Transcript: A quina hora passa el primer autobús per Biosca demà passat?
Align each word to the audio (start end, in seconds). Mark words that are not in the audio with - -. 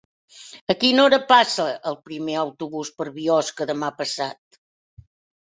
A 0.73 0.75
quina 0.83 1.03
hora 1.03 1.19
passa 1.31 1.65
el 1.91 1.97
primer 2.07 2.39
autobús 2.45 2.91
per 3.03 3.09
Biosca 3.19 3.69
demà 3.75 3.93
passat? 4.01 4.61